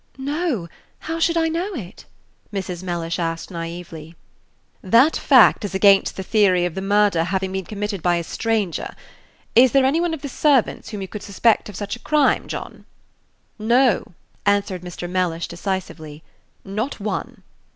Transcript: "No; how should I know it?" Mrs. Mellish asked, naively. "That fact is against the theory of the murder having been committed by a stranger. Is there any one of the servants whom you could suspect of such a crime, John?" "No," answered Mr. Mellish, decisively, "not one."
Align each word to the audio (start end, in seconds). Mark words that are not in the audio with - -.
"No; 0.17 0.67
how 1.01 1.19
should 1.19 1.37
I 1.37 1.47
know 1.47 1.75
it?" 1.75 2.05
Mrs. 2.51 2.81
Mellish 2.81 3.19
asked, 3.19 3.51
naively. 3.51 4.15
"That 4.81 5.15
fact 5.15 5.63
is 5.63 5.75
against 5.75 6.17
the 6.17 6.23
theory 6.23 6.65
of 6.65 6.73
the 6.73 6.81
murder 6.81 7.23
having 7.25 7.51
been 7.51 7.65
committed 7.65 8.01
by 8.01 8.15
a 8.15 8.23
stranger. 8.23 8.95
Is 9.55 9.73
there 9.73 9.85
any 9.85 10.01
one 10.01 10.15
of 10.15 10.23
the 10.23 10.27
servants 10.27 10.89
whom 10.89 11.03
you 11.03 11.07
could 11.07 11.21
suspect 11.21 11.69
of 11.69 11.75
such 11.75 11.95
a 11.95 11.99
crime, 11.99 12.47
John?" 12.47 12.85
"No," 13.59 14.13
answered 14.43 14.81
Mr. 14.81 15.07
Mellish, 15.07 15.47
decisively, 15.47 16.23
"not 16.65 16.99
one." 16.99 17.43